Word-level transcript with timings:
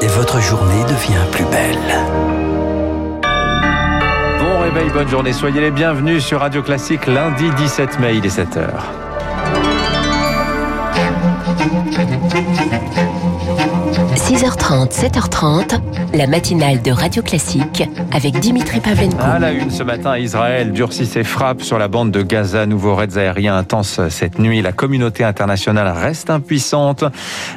et 0.00 0.06
votre 0.06 0.40
journée 0.40 0.82
devient 0.84 1.24
plus 1.32 1.44
belle. 1.44 1.78
Bon 4.38 4.60
réveil, 4.60 4.90
bonne 4.90 5.08
journée. 5.08 5.32
Soyez 5.32 5.60
les 5.60 5.70
bienvenus 5.70 6.24
sur 6.24 6.40
Radio 6.40 6.62
Classique 6.62 7.06
lundi 7.06 7.50
17 7.56 7.98
mai, 8.00 8.16
il 8.16 8.26
est 8.26 8.38
7h. 8.38 8.68
6h30, 14.38 14.92
7h30, 14.92 15.80
la 16.14 16.28
matinale 16.28 16.80
de 16.80 16.92
Radio 16.92 17.22
Classique 17.22 17.82
avec 18.12 18.38
Dimitri 18.38 18.78
Pavlenko. 18.78 19.20
À 19.20 19.40
la 19.40 19.50
une 19.50 19.72
ce 19.72 19.82
matin, 19.82 20.16
Israël 20.16 20.70
durcit 20.70 21.06
ses 21.06 21.24
frappes 21.24 21.62
sur 21.62 21.76
la 21.76 21.88
bande 21.88 22.12
de 22.12 22.22
Gaza. 22.22 22.64
Nouveaux 22.64 22.94
raids 22.94 23.18
aériens 23.18 23.56
intenses 23.56 24.00
cette 24.10 24.38
nuit. 24.38 24.62
La 24.62 24.70
communauté 24.70 25.24
internationale 25.24 25.88
reste 25.88 26.30
impuissante. 26.30 27.02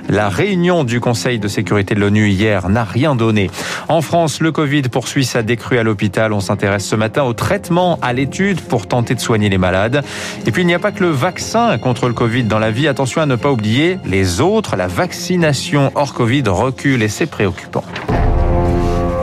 La 0.09 0.27
réunion 0.27 0.83
du 0.83 0.99
Conseil 0.99 1.37
de 1.37 1.47
sécurité 1.47 1.93
de 1.93 1.99
l'ONU 1.99 2.29
hier 2.29 2.67
n'a 2.67 2.83
rien 2.83 3.13
donné. 3.13 3.51
En 3.87 4.01
France, 4.01 4.41
le 4.41 4.51
Covid 4.51 4.81
poursuit 4.81 5.25
sa 5.25 5.43
décrue 5.43 5.77
à 5.77 5.83
l'hôpital. 5.83 6.33
On 6.33 6.39
s'intéresse 6.39 6.87
ce 6.87 6.95
matin 6.95 7.21
au 7.21 7.33
traitement, 7.33 7.99
à 8.01 8.11
l'étude 8.11 8.59
pour 8.59 8.87
tenter 8.87 9.13
de 9.13 9.19
soigner 9.19 9.49
les 9.49 9.59
malades. 9.59 10.03
Et 10.47 10.51
puis 10.51 10.63
il 10.63 10.65
n'y 10.65 10.73
a 10.73 10.79
pas 10.79 10.91
que 10.91 11.03
le 11.03 11.11
vaccin 11.11 11.77
contre 11.77 12.07
le 12.07 12.15
Covid 12.15 12.45
dans 12.45 12.57
la 12.57 12.71
vie. 12.71 12.87
Attention 12.87 13.21
à 13.21 13.27
ne 13.27 13.35
pas 13.35 13.51
oublier 13.51 13.99
les 14.03 14.41
autres. 14.41 14.75
La 14.75 14.87
vaccination 14.87 15.91
hors 15.93 16.15
Covid 16.15 16.41
et 17.03 17.07
c'est 17.09 17.25
préoccupant. 17.25 17.83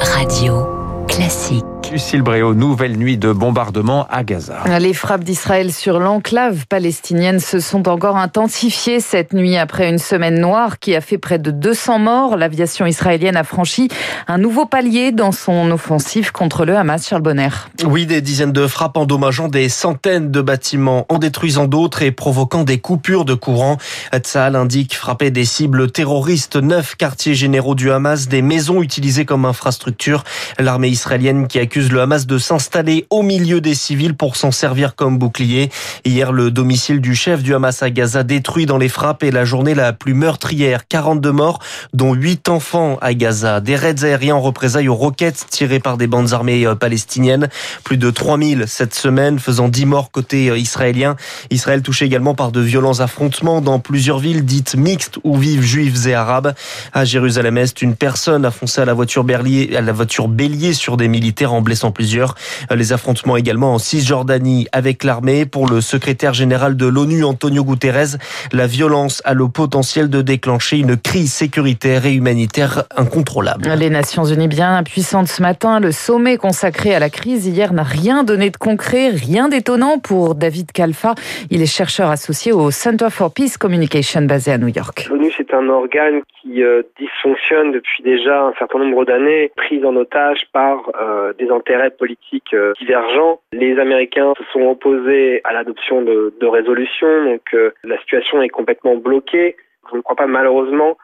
Radio 0.01 0.67
Classique. 1.09 1.68
Lucille 1.91 2.21
Bréau, 2.21 2.55
nouvelle 2.55 2.97
nuit 2.99 3.17
de 3.17 3.33
bombardement 3.33 4.07
à 4.11 4.23
Gaza. 4.23 4.79
Les 4.79 4.93
frappes 4.93 5.25
d'Israël 5.25 5.73
sur 5.73 5.99
l'enclave 5.99 6.67
palestinienne 6.67 7.41
se 7.41 7.61
sont 7.61 7.89
encore 7.89 8.17
intensifiées 8.17 9.01
cette 9.01 9.33
nuit 9.33 9.57
après 9.57 9.89
une 9.89 9.99
semaine 9.99 10.39
noire 10.39 10.79
qui 10.79 10.95
a 10.95 11.01
fait 11.01 11.17
près 11.17 11.39
de 11.39 11.51
200 11.51 11.99
morts. 11.99 12.37
L'aviation 12.37 12.85
israélienne 12.85 13.37
a 13.37 13.45
franchi 13.45 13.89
un 14.27 14.37
nouveau 14.37 14.67
palier 14.67 15.13
dans 15.13 15.33
son 15.33 15.71
offensive 15.71 16.31
contre 16.31 16.67
le 16.67 16.77
Hamas, 16.77 17.09
Charles 17.09 17.23
Bonner. 17.23 17.49
Oui, 17.85 18.05
des 18.05 18.21
dizaines 18.21 18.53
de 18.53 18.67
frappes 18.67 18.99
endommageant 18.99 19.49
des 19.49 19.71
centaines 19.71 20.31
de 20.31 20.43
bâtiments, 20.43 21.07
en 21.09 21.19
détruisant 21.19 21.67
d'autres 21.67 22.03
et 22.03 22.13
provoquant 22.13 22.65
des 22.65 22.79
coupures 22.79 23.25
de 23.25 23.35
courant. 23.35 23.79
Tzal 24.15 24.57
indique 24.57 24.95
frapper 24.95 25.31
des 25.31 25.47
cibles 25.47 25.91
terroristes, 25.91 26.57
neuf 26.57 26.97
quartiers 26.97 27.35
généraux 27.35 27.75
du 27.75 27.91
Hamas, 27.91 28.29
des 28.29 28.43
maisons 28.43 28.83
utilisées 28.83 29.25
comme 29.25 29.47
infrastructure. 29.47 30.25
L'armée 30.59 30.89
israélienne 30.89 31.47
qui 31.47 31.59
accuse 31.59 31.78
le 31.87 32.01
Hamas 32.01 32.27
de 32.27 32.39
s'installer 32.39 33.07
au 33.09 33.23
milieu 33.23 33.61
des 33.61 33.75
civils 33.75 34.15
pour 34.15 34.35
s'en 34.37 34.51
servir 34.51 34.97
comme 34.97 35.17
bouclier. 35.17 35.71
Hier, 36.05 36.33
le 36.33 36.51
domicile 36.51 37.01
du 37.01 37.15
chef 37.15 37.43
du 37.43 37.55
Hamas 37.55 37.83
à 37.83 37.91
Gaza 37.91 38.25
détruit 38.25 38.67
dans 38.67 38.79
les 38.79 38.89
frappes 38.89 39.23
et 39.23 39.31
la 39.31 39.45
journée 39.45 39.75
la 39.75 39.93
plus 39.93 40.15
meurtrière. 40.15 40.89
42 40.89 41.31
morts, 41.31 41.61
dont 41.95 42.15
8 42.15 42.49
enfants 42.49 42.99
à 43.01 43.15
Gaza. 43.15 43.61
Des 43.61 43.77
raids 43.77 44.03
aériens 44.03 44.35
en 44.35 44.41
représailles 44.41 44.89
aux 44.89 44.95
roquettes 44.95 45.47
tirées 45.51 45.79
par 45.79 45.97
des 45.97 46.09
bandes 46.09 46.33
armées 46.33 46.67
euh, 46.67 46.75
palestiniennes. 46.75 47.49
Plus 47.85 47.97
de 47.97 48.11
3000 48.11 48.65
cette 48.67 48.95
semaine, 48.95 49.39
faisant 49.39 49.69
10 49.69 49.87
morts 49.87 50.11
côté 50.11 50.51
euh, 50.51 50.59
israélien. 50.59 51.15
Israël 51.51 51.83
touché 51.83 52.07
également 52.07 52.35
par 52.35 52.51
de 52.51 52.61
violents 52.61 52.99
affrontements 52.99 53.61
dans 53.61 53.79
plusieurs 53.79 54.19
villes 54.19 54.45
dites 54.45 54.75
mixtes 54.75 55.19
où 55.23 55.37
vivent 55.37 55.63
juifs 55.63 56.07
et 56.07 56.15
arabes. 56.15 56.55
À 56.93 57.05
Jérusalem-Est, 57.05 57.83
une 57.83 57.95
personne 57.95 58.45
a 58.45 58.51
foncé 58.51 58.81
à 58.81 58.85
la 58.85 58.95
voiture 58.95 59.23
bélier, 59.23 59.77
à 59.77 59.81
la 59.81 59.93
voiture 59.93 60.29
bélier 60.29 60.73
sur 60.73 60.97
des 60.97 61.09
militaires 61.09 61.53
en 61.53 61.63
blessant 61.69 61.93
plusieurs. 61.93 62.35
Les 62.75 62.95
affrontements 62.95 63.37
également 63.37 63.75
en 63.75 63.79
Cisjordanie 63.79 64.69
avec 64.73 65.05
l'armée. 65.05 65.45
Pour 65.45 65.69
le 65.69 65.83
secrétaire 65.83 66.33
général 66.33 66.79
de 66.79 66.87
l'ONU, 66.87 67.25
Antonio 67.25 67.63
Guterres, 67.63 68.17
la 68.55 68.67
violence 68.67 69.21
a 69.27 69.35
le 69.35 69.49
potentiel 69.49 70.09
de 70.09 70.23
déclencher 70.23 70.79
une 70.79 70.97
crise 70.97 71.31
sécuritaire 71.31 72.07
et 72.07 72.15
humanitaire 72.15 72.85
incontrôlable. 72.97 73.69
Les 73.79 73.91
Nations 73.91 74.25
Unies 74.25 74.49
bien 74.49 74.77
impuissantes 74.79 75.29
ce 75.29 75.43
matin. 75.43 75.79
Le 75.79 75.93
sommet 75.93 76.39
consacré 76.39 76.95
à 76.95 77.01
la 77.01 77.11
crise 77.11 77.47
hier 77.47 77.75
n'a 77.75 77.83
rien 77.83 78.25
donné 78.25 78.49
de 78.49 78.57
concret, 78.57 79.11
rien 79.11 79.51
d'étonnant 79.51 79.99
pour 79.99 80.35
David 80.37 80.73
Kalfa. 80.73 81.17
Il 81.51 81.61
est 81.61 81.67
chercheur 81.67 82.09
associé 82.09 82.51
au 82.53 82.71
Center 82.71 83.09
for 83.11 83.31
Peace 83.35 83.59
Communication 83.61 84.23
basé 84.23 84.53
à 84.53 84.59
New 84.59 84.69
York. 84.69 85.09
L'ONU, 85.11 85.31
c'est 85.37 85.53
un 85.53 85.69
organe 85.69 86.23
qui 86.41 86.63
euh, 86.63 86.83
dysfonctionne 86.99 87.73
depuis 87.73 88.03
déjà 88.03 88.45
un 88.45 88.55
certain 88.59 88.79
nombre 88.79 89.05
d'années, 89.05 89.53
pris 89.55 89.85
en 89.85 89.95
otage 89.97 90.47
par 90.53 90.79
euh, 91.01 91.33
des 91.39 91.51
intérêts 91.59 91.91
politiques 91.91 92.55
euh, 92.55 92.73
divergents. 92.79 93.41
Les 93.53 93.79
Américains 93.79 94.33
se 94.39 94.45
sont 94.53 94.63
opposés 94.63 95.41
à 95.45 95.53
l'adoption 95.53 96.03
de, 96.03 96.33
résolutions, 96.47 97.25
donc 97.25 97.43
euh, 97.55 97.71
la 97.85 97.99
situation 97.99 98.41
est 98.43 98.49
complètement 98.49 98.97
bloquée. 98.97 99.57
Je 99.91 99.97
ne 99.97 100.03
crois 100.03 100.17
pas 100.17 100.27
malheureusement 100.27 100.97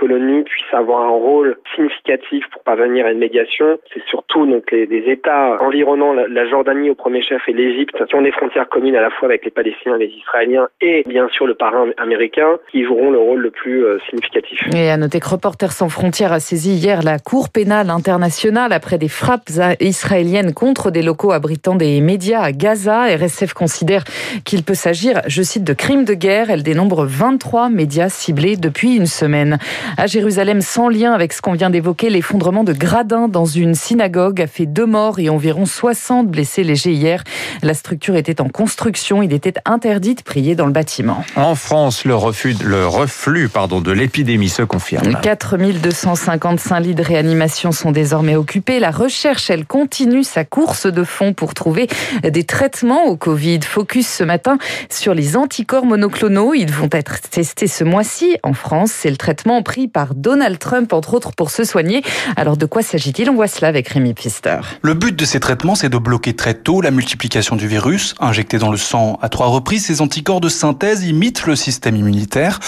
que 0.00 0.06
l'ONU 0.06 0.44
puisse 0.44 0.72
avoir 0.72 1.02
un 1.02 1.10
rôle 1.10 1.58
significatif 1.74 2.44
pour 2.52 2.62
parvenir 2.62 3.04
à 3.04 3.12
une 3.12 3.18
médiation. 3.18 3.78
C'est 3.92 4.02
surtout 4.04 4.46
donc 4.46 4.70
les, 4.72 4.86
les 4.86 5.12
États 5.12 5.62
environnant 5.62 6.14
la, 6.14 6.26
la, 6.26 6.48
Jordanie 6.48 6.88
au 6.90 6.94
premier 6.94 7.22
chef 7.22 7.42
et 7.48 7.52
l'Égypte 7.52 8.02
qui 8.06 8.14
ont 8.14 8.22
des 8.22 8.32
frontières 8.32 8.68
communes 8.68 8.96
à 8.96 9.02
la 9.02 9.10
fois 9.10 9.28
avec 9.28 9.44
les 9.44 9.50
Palestiniens 9.50 9.98
les 9.98 10.06
Israéliens 10.06 10.68
et 10.80 11.04
bien 11.06 11.28
sûr 11.28 11.46
le 11.46 11.54
parrain 11.54 11.90
américain 11.98 12.58
qui 12.72 12.84
joueront 12.84 13.10
le 13.10 13.18
rôle 13.18 13.40
le 13.40 13.50
plus 13.50 13.84
euh, 13.84 13.98
significatif. 14.08 14.58
Et 14.74 14.90
à 14.90 14.96
noter 14.96 15.20
que 15.20 15.28
Reporters 15.28 15.72
sans 15.72 15.88
frontières 15.90 16.32
a 16.32 16.40
saisi 16.40 16.72
hier 16.72 17.02
la 17.02 17.18
Cour 17.18 17.50
pénale 17.50 17.90
internationale 17.90 18.72
après 18.72 18.96
des 18.96 19.08
frappes 19.08 19.50
israéliennes 19.80 20.54
contre 20.54 20.90
des 20.90 21.02
locaux 21.02 21.32
abritant 21.32 21.74
des 21.74 22.00
médias 22.00 22.40
à 22.40 22.52
Gaza. 22.52 23.04
RSF 23.16 23.52
considère 23.52 24.04
qu'il 24.44 24.62
peut 24.62 24.74
s'agir, 24.74 25.20
je 25.26 25.42
cite, 25.42 25.64
de 25.64 25.74
crimes 25.74 26.04
de 26.04 26.14
guerre. 26.14 26.50
Elle 26.50 26.62
dénombre 26.62 27.04
23 27.04 27.68
médias 27.68 28.08
ciblés 28.08 28.56
depuis 28.56 28.96
une 28.96 29.06
semaine. 29.06 29.58
À 29.96 30.06
Jérusalem, 30.06 30.60
sans 30.60 30.88
lien 30.88 31.12
avec 31.12 31.32
ce 31.32 31.42
qu'on 31.42 31.52
vient 31.52 31.70
d'évoquer, 31.70 32.10
l'effondrement 32.10 32.64
de 32.64 32.72
gradins 32.72 33.28
dans 33.28 33.44
une 33.44 33.74
synagogue 33.74 34.40
a 34.40 34.46
fait 34.46 34.66
deux 34.66 34.86
morts 34.86 35.18
et 35.18 35.28
environ 35.28 35.66
60 35.66 36.28
blessés 36.28 36.64
légers 36.64 36.92
hier. 36.92 37.24
La 37.62 37.74
structure 37.74 38.16
était 38.16 38.40
en 38.40 38.48
construction. 38.48 39.22
Il 39.22 39.32
était 39.32 39.54
interdit 39.64 40.14
de 40.14 40.22
prier 40.22 40.54
dans 40.54 40.66
le 40.66 40.72
bâtiment. 40.72 41.24
En 41.36 41.54
France, 41.54 42.04
le, 42.04 42.14
refus, 42.14 42.54
le 42.62 42.86
reflux 42.86 43.48
pardon, 43.48 43.80
de 43.80 43.92
l'épidémie 43.92 44.48
se 44.48 44.62
confirme. 44.62 45.14
4255 45.20 46.80
lits 46.80 46.94
de 46.94 47.02
réanimation 47.02 47.72
sont 47.72 47.90
désormais 47.90 48.36
occupés. 48.36 48.78
La 48.78 48.90
recherche, 48.90 49.50
elle 49.50 49.66
continue 49.66 50.24
sa 50.24 50.44
course 50.44 50.86
de 50.86 51.04
fond 51.04 51.32
pour 51.32 51.54
trouver 51.54 51.88
des 52.22 52.44
traitements 52.44 53.06
au 53.06 53.16
Covid. 53.16 53.60
Focus 53.62 54.08
ce 54.08 54.24
matin 54.24 54.58
sur 54.88 55.14
les 55.14 55.36
anticorps 55.36 55.86
monoclonaux. 55.86 56.54
Ils 56.54 56.72
vont 56.72 56.88
être 56.92 57.20
testés 57.20 57.66
ce 57.66 57.84
mois-ci 57.84 58.36
en 58.42 58.52
France. 58.52 58.92
C'est 58.92 59.10
le 59.10 59.16
traitement 59.16 59.56
pris 59.70 59.86
par 59.86 60.16
Donald 60.16 60.58
Trump, 60.58 60.92
entre 60.92 61.14
autres, 61.14 61.30
pour 61.30 61.52
se 61.52 61.62
soigner. 61.62 62.02
Alors 62.34 62.56
de 62.56 62.66
quoi 62.66 62.82
s'agit-il? 62.82 63.30
On 63.30 63.34
voit 63.34 63.46
cela 63.46 63.68
avec 63.68 63.86
Rémi 63.86 64.14
Pfister. 64.14 64.58
Le 64.82 64.94
but 64.94 65.14
de 65.14 65.24
ces 65.24 65.38
traitements, 65.38 65.76
c'est 65.76 65.88
de 65.88 65.96
bloquer 65.96 66.34
très 66.34 66.54
tôt 66.54 66.80
la 66.80 66.90
multiplication 66.90 67.54
du 67.54 67.68
virus. 67.68 68.16
Injecté 68.18 68.58
dans 68.58 68.72
le 68.72 68.76
sang 68.76 69.16
à 69.22 69.28
trois 69.28 69.46
reprises, 69.46 69.86
ces 69.86 70.00
anticorps 70.00 70.40
de 70.40 70.48
synthèse 70.48 71.04
imitent 71.04 71.46
le 71.46 71.54
système 71.54 71.94
immunitaire. 71.94 72.58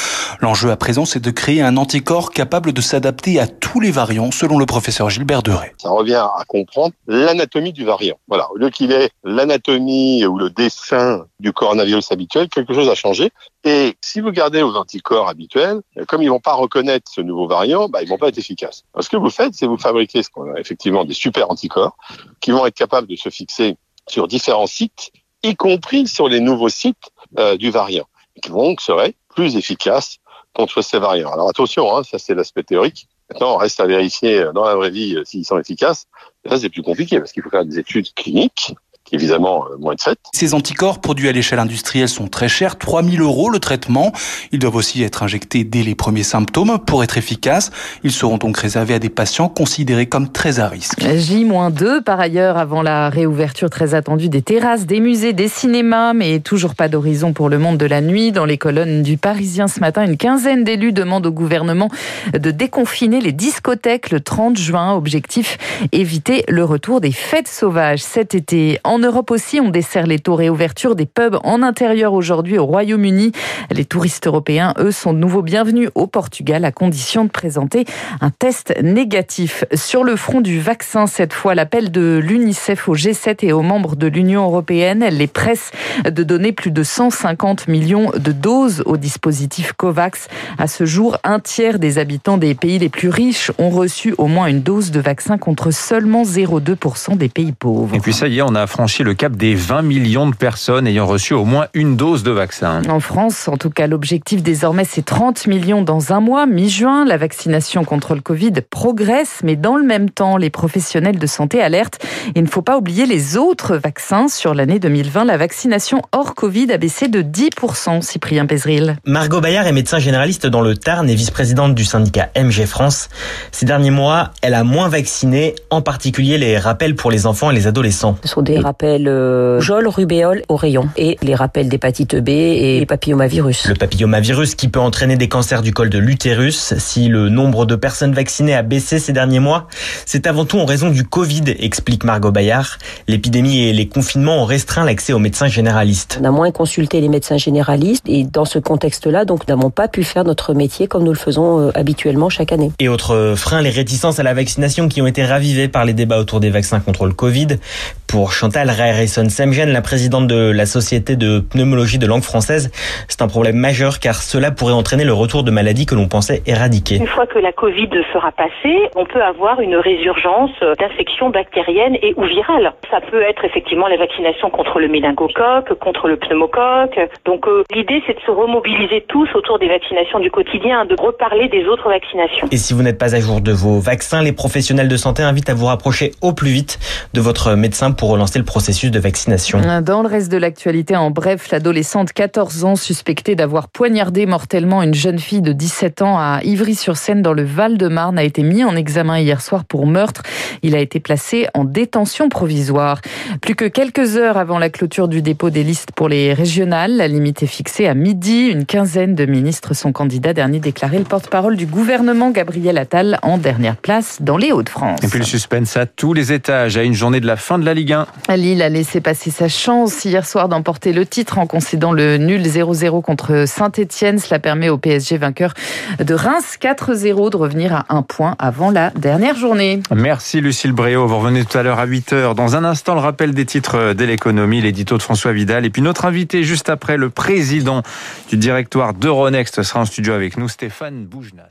L'enjeu 0.41 0.71
à 0.71 0.77
présent, 0.77 1.05
c'est 1.05 1.19
de 1.19 1.31
créer 1.33 1.61
un 1.61 1.77
anticorps 1.77 2.31
capable 2.31 2.73
de 2.73 2.81
s'adapter 2.81 3.41
à 3.41 3.49
tous 3.49 3.81
les 3.81 3.91
variants, 3.91 4.31
selon 4.31 4.57
le 4.57 4.67
professeur 4.67 5.11
Gilbert 5.11 5.43
Deray. 5.43 5.73
Ça 5.79 5.91
revient 5.91 6.25
à 6.39 6.45
comprendre 6.47 6.95
l'anatomie 7.09 7.73
du 7.73 7.85
variant. 7.85 8.17
Voilà, 8.29 8.49
au 8.53 8.59
lieu 8.59 8.71
qu'il 8.71 8.93
ait 8.93 9.11
l'anatomie 9.25 10.25
ou 10.25 10.39
le 10.39 10.51
dessin 10.51 11.25
du 11.41 11.53
coronavirus 11.53 12.13
habituel, 12.13 12.49
quelque 12.49 12.75
chose 12.75 12.89
a 12.89 12.95
changé. 12.95 13.33
Et 13.65 13.97
si 14.01 14.21
vous 14.21 14.31
gardez 14.31 14.63
aux 14.63 14.75
anticorps 14.77 15.29
habituels, 15.29 15.81
comme 16.07 16.23
ils 16.23 16.29
vont 16.29 16.41
pas 16.41 16.55
reconnaître 16.55 16.92
ce 17.09 17.21
nouveau 17.21 17.47
variant, 17.47 17.89
bah, 17.89 18.03
ils 18.03 18.09
vont 18.09 18.19
pas 18.19 18.29
être 18.29 18.39
efficaces. 18.39 18.85
Ce 18.99 19.09
que 19.09 19.17
vous 19.17 19.31
faites, 19.31 19.55
c'est 19.55 19.67
vous 19.67 19.79
fabriquer 19.79 20.23
ce 20.23 20.31
qu'on 20.31 20.53
a 20.55 20.61
effectivement 20.61 21.05
des 21.05 21.15
super 21.15 21.51
anticorps 21.51 21.97
qui 22.41 22.51
vont 22.51 22.67
être 22.67 22.75
capables 22.75 23.07
de 23.07 23.17
se 23.17 23.29
fixer 23.29 23.77
sur 24.09 24.29
différents 24.29 24.67
sites, 24.67 25.13
y 25.43 25.55
compris 25.57 26.07
sur 26.07 26.29
les 26.29 26.41
nouveaux 26.41 26.69
sites 26.69 27.11
euh, 27.39 27.57
du 27.57 27.71
variant, 27.71 28.07
qui 28.43 28.51
vont 28.51 28.77
seraient 28.79 29.15
plus 29.35 29.57
efficaces 29.57 30.19
contre 30.55 30.83
ces 30.83 30.99
variants. 30.99 31.33
Alors 31.33 31.49
attention, 31.49 31.97
hein, 31.97 32.03
ça 32.03 32.19
c'est 32.19 32.35
l'aspect 32.35 32.63
théorique. 32.63 33.09
Maintenant, 33.31 33.55
on 33.55 33.57
reste 33.57 33.81
à 33.81 33.87
vérifier 33.87 34.45
dans 34.55 34.65
la 34.65 34.75
vraie 34.75 34.91
vie 34.91 35.17
s'ils 35.25 35.47
sont 35.47 35.59
efficaces. 35.59 36.07
Ça, 36.47 36.59
c'est 36.59 36.69
plus 36.69 36.83
compliqué 36.83 37.19
parce 37.19 37.33
qu'il 37.33 37.43
faut 37.43 37.49
faire 37.49 37.65
des 37.65 37.79
études 37.79 38.13
cliniques 38.13 38.75
évidemment 39.13 39.65
euh, 39.71 39.77
moins 39.79 39.95
de 39.95 40.01
7. 40.01 40.19
Ces 40.33 40.55
anticorps 40.55 41.01
produits 41.01 41.29
à 41.29 41.33
l'échelle 41.33 41.59
industrielle 41.59 42.09
sont 42.09 42.29
très 42.29 42.49
chers, 42.49 42.79
3000 42.79 43.21
euros 43.21 43.51
le 43.51 43.59
traitement. 43.59 44.13
Ils 44.51 44.59
doivent 44.59 44.77
aussi 44.77 45.03
être 45.03 45.23
injectés 45.23 45.65
dès 45.65 45.83
les 45.83 45.95
premiers 45.95 46.23
symptômes 46.23 46.79
pour 46.87 47.05
être 47.05 47.19
efficaces. 47.19 47.71
Ils 48.03 48.13
seront 48.13 48.39
donc 48.39 48.57
réservés 48.57 48.95
à 48.95 48.99
des 48.99 49.11
patients 49.11 49.49
considérés 49.49 50.07
comme 50.07 50.31
très 50.31 50.59
à 50.61 50.69
risque. 50.69 51.01
J-2 51.01 52.03
par 52.03 52.19
ailleurs 52.19 52.57
avant 52.57 52.83
la 52.83 53.11
réouverture 53.11 53.71
très 53.71 53.95
attendue 53.95 54.29
des 54.29 54.43
terrasses, 54.43 54.87
des 54.87 55.01
musées, 55.01 55.33
des 55.33 55.49
cinémas, 55.49 56.15
mais 56.15 56.41
toujours 56.41 56.75
pas 56.75 56.89
d'horizon 56.89 57.33
pour 57.33 57.49
le 57.49 57.59
monde 57.59 57.79
de 57.79 57.87
la 57.87 58.01
nuit. 58.01 58.33
Dans 58.33 58.47
les 58.47 58.59
colonnes 58.59 59.03
du 59.03 59.19
Parisien 59.19 59.69
ce 59.69 59.81
matin, 59.81 60.05
une 60.05 60.17
quinzaine 60.17 60.65
d'élus 60.65 60.93
demandent 60.93 61.27
au 61.27 61.33
gouvernement 61.33 61.89
de 62.33 62.51
déconfiner 62.51 63.21
les 63.21 63.33
discothèques 63.33 64.11
le 64.11 64.21
30 64.21 64.57
juin. 64.57 64.95
Objectif 64.95 65.59
éviter 65.93 66.45
le 66.49 66.65
retour 66.65 67.01
des 67.01 67.13
fêtes 67.13 67.49
sauvages 67.49 68.03
cet 68.03 68.35
été 68.35 68.79
en 68.85 69.02
Europe 69.07 69.31
aussi, 69.31 69.61
on 69.61 69.71
dessert 69.71 70.07
les 70.07 70.19
taux 70.19 70.35
réouverture 70.35 70.97
des 70.97 71.07
pubs 71.07 71.39
en 71.45 71.63
intérieur 71.63 72.13
aujourd'hui 72.13 72.59
au 72.59 72.67
Royaume-Uni. 72.67 73.33
Les 73.71 73.85
touristes 73.85 74.27
européens, 74.27 74.75
eux, 74.79 74.93
sont 74.93 75.13
de 75.13 75.19
nouveau 75.19 75.43
bienvenus 75.43 75.91
au 75.95 76.07
Portugal 76.07 76.65
à 76.65 76.73
condition 76.73 77.25
de 77.25 77.31
présenter 77.31 77.85
un 78.21 78.31
test 78.31 78.75
négatif. 78.83 79.65
Sur 79.75 80.05
le 80.05 80.17
front 80.17 80.41
du 80.41 80.61
vaccin, 80.61 81.07
cette 81.07 81.33
fois, 81.33 81.55
l'appel 81.55 81.91
de 81.91 82.21
l'UNICEF 82.23 82.89
au 82.89 82.97
G7 82.97 83.45
et 83.45 83.53
aux 83.53 83.63
membres 83.63 83.97
de 83.97 84.07
l'Union 84.07 84.45
européenne, 84.45 85.05
les 85.11 85.27
presse 85.27 85.71
de 86.05 86.23
donner 86.23 86.53
plus 86.53 86.71
de 86.71 86.83
150 86.83 87.69
millions 87.69 88.11
de 88.17 88.33
doses 88.33 88.83
au 88.87 88.97
dispositif 88.97 89.73
COVAX. 89.73 90.29
À 90.59 90.67
ce 90.67 90.85
jour, 90.87 91.19
un 91.25 91.41
tiers 91.41 91.79
des 91.79 91.99
habitants 91.99 92.39
des 92.39 92.55
pays 92.55 92.79
les 92.79 92.89
plus 92.89 93.09
riches 93.09 93.51
ont 93.59 93.71
reçu 93.71 94.15
au 94.19 94.27
moins 94.27 94.47
une 94.47 94.63
dose 94.63 94.91
de 94.91 95.01
vaccin 95.01 95.39
contre 95.39 95.71
seulement 95.71 96.23
0,2% 96.23 97.17
des 97.17 97.29
pays 97.29 97.53
pauvres. 97.53 97.95
Et 97.95 98.01
puis 98.01 98.13
ça 98.13 98.29
y 98.29 98.39
est, 98.39 98.43
on 98.43 98.55
a 98.55 98.67
franchi 98.83 99.05
le 99.05 99.15
cap 99.15 99.37
des 99.37 99.55
20 99.55 99.83
millions 99.83 100.29
de 100.29 100.35
personnes 100.35 100.89
ayant 100.89 101.07
reçu 101.07 101.35
au 101.35 101.45
moins 101.45 101.69
une 101.73 101.97
dose 101.97 102.25
de 102.25 102.33
vaccin. 102.33 102.83
En 102.89 102.99
France, 102.99 103.47
en 103.47 103.57
tout 103.57 103.71
cas, 103.71 103.87
l'objectif 103.87 104.43
désormais, 104.43 104.85
c'est 104.85 105.05
30 105.05 105.47
millions 105.47 105.83
dans 105.83 106.13
un 106.13 106.19
mois, 106.19 106.47
mi-juin. 106.47 107.05
La 107.05 107.17
vaccination 107.17 107.85
contre 107.85 108.17
le 108.17 108.21
Covid 108.21 108.55
progresse, 108.71 109.39
mais 109.45 109.55
dans 109.55 109.77
le 109.77 109.85
même 109.85 110.11
temps, 110.11 110.37
les 110.37 110.51
professionnels 110.51 111.21
de 111.21 111.27
santé 111.29 111.63
alertent. 111.63 112.05
Il 112.35 112.43
ne 112.43 112.49
faut 112.49 112.63
pas 112.63 112.77
oublier 112.77 113.07
les 113.07 113.37
autres 113.37 113.77
vaccins. 113.77 114.27
Sur 114.27 114.53
l'année 114.53 114.81
2020, 114.81 115.27
la 115.27 115.37
vaccination 115.37 116.03
hors 116.11 116.35
Covid 116.35 116.73
a 116.73 116.77
baissé 116.77 117.07
de 117.07 117.23
10%, 117.23 118.03
Cyprien 118.03 118.47
Pézril. 118.47 118.97
Margot 119.07 119.41
Bayard 119.41 119.69
est 119.69 119.73
médecin 119.73 120.01
généraliste 120.01 120.49
dans 120.49 120.61
le 120.61 120.77
Tarn 120.77 121.09
et 121.09 121.15
vice-présidente 121.15 121.77
du 121.77 121.85
syndicat 121.85 122.31
MG 122.37 122.67
France. 122.67 123.11
Ces 123.53 123.65
derniers 123.65 123.93
mois, 123.93 124.33
elle 124.43 124.55
a 124.55 124.65
moins 124.65 124.89
vacciné, 124.89 125.55
en 125.71 125.83
particulier 125.83 126.37
les 126.37 126.59
rappels 126.59 126.97
pour 126.97 127.13
les 127.13 127.27
enfants 127.27 127.53
et 127.53 127.55
les 127.55 127.69
adolescents. 127.69 128.17
Ce 128.25 128.29
sont 128.29 128.43
des 128.43 128.59
rappels 128.73 129.07
euh, 129.07 129.61
jol, 129.61 129.87
rubéole 129.87 130.43
au 130.49 130.57
rayon 130.57 130.89
et 130.97 131.19
les 131.21 131.35
rappels 131.35 131.69
d'hépatite 131.69 132.17
B 132.17 132.31
et 132.31 132.87
papillomavirus. 132.89 133.67
Le 133.69 133.75
papillomavirus 133.75 134.55
qui 134.55 134.69
peut 134.69 134.81
entraîner 134.81 135.19
des 135.19 135.29
cancers 135.29 135.61
du 135.61 135.75
col 135.75 135.91
de 135.91 135.99
l'utérus. 135.99 136.73
Si 136.79 137.09
le 137.09 137.29
nombre 137.29 137.67
de 137.67 137.77
personnes 137.77 138.15
vaccinées 138.15 138.55
a 138.55 138.63
baissé 138.63 138.99
ces 138.99 139.13
derniers 139.13 139.41
mois, 139.41 139.69
c'est 140.07 140.27
avant 140.27 140.47
tout 140.47 140.59
en 140.59 140.65
raison 140.65 140.89
du 140.89 141.05
Covid, 141.05 141.43
explique 141.59 142.03
Margot 142.05 142.33
Bayard. 142.33 142.79
L'épidémie 143.09 143.61
et 143.65 143.75
les 143.75 143.89
confinements 143.89 144.43
ont 144.43 144.47
restreint 144.47 144.87
l'accès 144.87 145.13
aux 145.13 145.19
médecins 145.19 145.49
généralistes. 145.49 146.19
On 146.23 146.25
a 146.25 146.31
moins 146.31 146.51
consulté 146.51 147.03
les 147.03 147.11
médecins 147.11 147.37
généralistes 147.37 148.05
et 148.07 148.25
dans 148.25 148.47
ce 148.47 148.59
contexte-là, 148.59 149.27
donc, 149.27 149.47
nous 149.47 149.55
n'avons 149.55 149.71
pas 149.71 149.87
pu 149.87 150.03
faire 150.03 150.25
notre 150.25 150.55
métier 150.55 150.87
comme 150.87 151.05
nous 151.05 151.13
le 151.13 151.19
faisons 151.19 151.61
euh, 151.61 151.71
habituellement 151.75 152.31
chaque 152.31 152.53
année. 152.53 152.73
Et 152.79 152.89
autre 152.89 153.35
frein, 153.37 153.61
les 153.61 153.69
réticences 153.69 154.19
à 154.19 154.23
la 154.23 154.33
vaccination 154.33 154.89
qui 154.89 155.03
ont 155.03 155.07
été 155.07 155.27
ravivées 155.27 155.69
par 155.69 155.85
les 155.85 155.93
débats 155.93 156.19
autour 156.19 156.41
des 156.41 156.49
vaccins 156.49 156.81
contre 156.81 157.05
le 157.05 157.13
Covid. 157.13 157.59
Pour 158.07 158.33
Chantal 158.33 158.62
La 158.65 159.81
présidente 159.81 160.27
de 160.27 160.51
la 160.51 160.67
Société 160.67 161.17
de 161.17 161.41
pneumologie 161.41 161.99
de 161.99 162.07
langue 162.07 162.23
française, 162.23 162.71
c'est 163.09 163.23
un 163.23 163.29
problème 163.29 163.57
majeur 163.57 163.99
car 164.01 164.15
cela 164.15 164.51
pourrait 164.51 164.73
entraîner 164.73 165.05
le 165.05 165.13
retour 165.13 165.43
de 165.43 165.51
maladies 165.51 165.87
que 165.87 165.95
l'on 165.95 166.09
pensait 166.09 166.43
éradiquer. 166.47 166.97
Une 166.97 167.07
fois 167.07 167.27
que 167.27 167.39
la 167.39 167.53
Covid 167.53 167.89
sera 168.13 168.33
passée, 168.33 168.91
on 168.95 169.05
peut 169.05 169.23
avoir 169.23 169.61
une 169.61 169.77
résurgence 169.77 170.51
d'infections 170.79 171.31
bactériennes 171.31 171.97
et 172.03 172.15
ou 172.17 172.25
virales. 172.25 172.73
Ça 172.91 173.01
peut 173.01 173.23
être 173.23 173.45
effectivement 173.45 173.89
la 173.89 173.97
vaccination 173.97 174.51
contre 174.51 174.79
le 174.79 174.89
méningocoque, 174.89 175.75
contre 175.79 176.09
le 176.09 176.17
pneumocoque. 176.17 176.99
Donc 177.25 177.49
euh, 177.49 177.65
l'idée 177.75 178.03
c'est 178.07 178.15
de 178.15 178.21
se 178.21 178.31
remobiliser 178.31 179.05
tous 179.09 179.29
autour 179.35 179.59
des 179.59 179.69
vaccinations 179.69 180.21
du 180.21 180.31
quotidien, 180.31 180.85
de 180.85 180.97
reparler 181.01 181.49
des 181.49 181.67
autres 181.67 181.89
vaccinations. 181.89 182.49
Et 182.51 182.57
si 182.57 182.75
vous 182.75 182.83
n'êtes 182.83 182.99
pas 182.99 183.15
à 183.15 183.21
jour 183.21 183.41
de 183.41 183.53
vos 183.53 183.81
vaccins, 183.81 184.23
les 184.23 184.33
professionnels 184.33 184.89
de 184.89 184.97
santé 184.97 185.23
invitent 185.23 185.51
à 185.51 185.55
vous 185.55 185.67
rapprocher 185.67 186.13
au 186.21 186.33
plus 186.33 186.51
vite 186.51 186.79
de 187.15 187.21
votre 187.21 187.55
médecin 187.55 187.93
pour 187.93 188.11
relancer 188.11 188.39
le 188.39 188.45
processus 188.53 188.91
de 188.91 188.99
vaccination. 188.99 189.63
Dans 189.81 190.03
le 190.03 190.09
reste 190.09 190.31
de 190.31 190.37
l'actualité, 190.37 190.95
en 190.95 191.11
bref, 191.11 191.51
l'adolescente 191.51 192.13
14 192.13 192.65
ans 192.65 192.77
suspectée 192.77 193.35
d'avoir 193.35 193.69
poignardé 193.69 194.27
mortellement 194.27 194.83
une 194.83 194.93
jeune 194.93 195.19
fille 195.19 195.41
de 195.41 195.55
17 195.55 196.03
ans 196.03 196.19
à 196.19 196.41
Ivry-sur-Seine 196.45 197.23
dans 197.23 197.33
le 197.33 197.45
Val-de-Marne 197.45 198.19
a 198.19 198.25
été 198.25 198.43
mis 198.43 198.63
en 198.63 198.77
examen 198.77 199.19
hier 199.19 199.41
soir 199.41 199.65
pour 199.65 199.87
meurtre. 199.87 200.23
Il 200.61 200.75
a 200.75 200.81
été 200.81 201.01
placé 201.01 201.47
en 201.55 201.65
détention 201.65 202.29
provisoire. 202.29 203.01
Plus 203.41 203.55
que 203.55 203.65
quelques 203.65 204.19
heures 204.19 204.37
avant 204.37 204.59
la 204.59 204.69
clôture 204.69 205.09
du 205.09 205.23
dépôt 205.23 205.49
des 205.49 205.65
listes 205.65 205.93
pour 205.93 206.11
les 206.11 206.35
régionales, 206.35 206.99
la 206.99 207.09
limite 207.09 207.43
est 207.43 207.47
fixée 207.47 207.87
à 207.87 207.95
midi. 207.95 208.49
Une 208.49 208.67
quinzaine 208.67 209.15
de 209.15 209.25
ministres 209.25 209.73
sont 209.73 209.93
candidats. 209.93 210.35
Dernier 210.35 210.61
déclaré 210.61 210.99
le 210.99 211.05
porte-parole 211.05 211.57
du 211.57 211.65
gouvernement, 211.65 212.31
Gabriel 212.31 212.77
Attal, 212.77 213.19
en 213.23 213.39
dernière 213.39 213.77
place 213.77 214.19
dans 214.21 214.37
les 214.37 214.53
Hauts-de-France. 214.53 214.99
Et 215.03 215.09
puis 215.09 215.21
le 215.21 215.25
suspense 215.25 215.79
à 215.79 215.87
tous 215.87 216.13
les 216.13 216.35
étages 216.35 216.77
à 216.77 216.83
une 216.83 216.93
journée 216.93 217.21
de 217.21 217.27
la 217.27 217.37
fin 217.37 217.59
de 217.59 217.65
la 217.65 217.73
Ligue 217.73 217.95
1. 217.95 218.07
Lille 218.43 218.61
a 218.61 218.69
laissé 218.69 219.01
passer 219.01 219.31
sa 219.31 219.47
chance 219.47 220.05
hier 220.05 220.27
soir 220.27 220.49
d'emporter 220.49 220.93
le 220.93 221.07
titre 221.07 221.39
en 221.39 221.47
concédant 221.47 221.93
le 221.93 222.17
nul 222.17 222.43
0-0 222.43 223.01
contre 223.01 223.45
Saint-Etienne. 223.47 224.19
Cela 224.19 224.41
permet 224.41 224.69
au 224.69 224.79
PSG 224.79 225.17
vainqueur 225.17 225.55
de 226.01 226.13
Reims 226.13 226.59
4-0 226.61 227.31
de 227.31 227.37
revenir 227.37 227.73
à 227.73 227.87
un 227.89 228.03
point 228.03 228.35
avant 228.41 228.73
la 228.73 228.91
dernière 228.91 229.37
journée. 229.37 229.81
Merci 229.95 230.41
Lucille 230.41 230.73
Bréau. 230.73 231.07
Vous 231.07 231.19
revenez 231.19 231.45
tout 231.45 231.57
à 231.57 231.63
l'heure 231.63 231.79
à 231.79 231.87
8h. 231.87 232.35
Dans 232.35 232.57
un 232.57 232.65
instant, 232.65 232.95
le 232.95 233.01
rappel 233.01 233.33
des 233.33 233.47
titres 233.47 233.95
de 233.95 234.05
l'économie, 234.05 234.61
l'édito 234.61 234.97
de 234.97 235.03
François 235.03 235.33
Vidal. 235.33 235.65
Et 235.65 235.71
puis 235.71 235.81
notre 235.81 236.05
invité 236.05 236.43
juste 236.43 236.69
après, 236.69 236.97
le 236.97 237.11
président 237.11 237.83
du 238.29 238.37
directoire 238.37 238.93
d'Euronext 238.93 239.63
sera 239.63 239.81
en 239.81 239.85
studio 239.85 240.15
avec 240.15 240.37
nous, 240.37 240.49
Stéphane 240.49 241.07
Boujna. 241.07 241.45